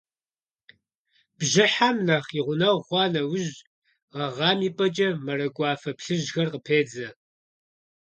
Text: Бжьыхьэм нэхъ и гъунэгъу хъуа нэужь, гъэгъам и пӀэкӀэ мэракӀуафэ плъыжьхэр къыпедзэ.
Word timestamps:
Бжьыхьэм 1.37 1.97
нэхъ 2.07 2.31
и 2.39 2.41
гъунэгъу 2.45 2.85
хъуа 2.87 3.03
нэужь, 3.13 3.55
гъэгъам 4.13 4.59
и 4.69 4.71
пӀэкӀэ 4.77 5.07
мэракӀуафэ 5.25 5.91
плъыжьхэр 5.99 6.47
къыпедзэ. 6.53 7.07